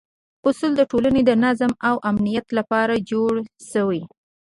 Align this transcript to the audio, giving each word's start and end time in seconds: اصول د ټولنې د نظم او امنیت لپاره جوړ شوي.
اصول 0.47 0.71
د 0.77 0.81
ټولنې 0.91 1.21
د 1.25 1.31
نظم 1.43 1.71
او 1.89 1.95
امنیت 2.09 2.47
لپاره 2.57 2.93
جوړ 3.11 3.33
شوي. 3.71 4.01